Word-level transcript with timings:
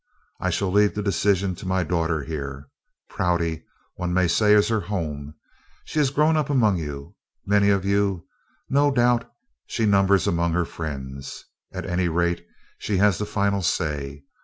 I 0.39 0.49
shall 0.49 0.71
leave 0.71 0.95
the 0.95 1.03
decision 1.03 1.53
to 1.57 1.67
my 1.67 1.83
daughter 1.83 2.23
here. 2.23 2.67
Prouty, 3.07 3.65
one 3.97 4.15
may 4.15 4.27
say, 4.27 4.53
is 4.55 4.67
her 4.69 4.79
home. 4.79 5.35
She 5.85 5.99
has 5.99 6.09
grown 6.09 6.35
up 6.35 6.49
among 6.49 6.77
you. 6.79 7.13
Many 7.45 7.69
of 7.69 7.85
you, 7.85 8.25
no 8.67 8.89
doubt, 8.89 9.31
she 9.67 9.85
numbers 9.85 10.25
among 10.25 10.53
her 10.53 10.65
friends. 10.65 11.45
At 11.71 11.85
any 11.85 12.09
rate, 12.09 12.43
she 12.79 12.97
has 12.97 13.19
the 13.19 13.27
final 13.27 13.61
say. 13.61 14.23